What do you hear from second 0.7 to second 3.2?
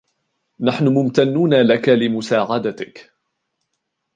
ممتنون لك لمساعدتك.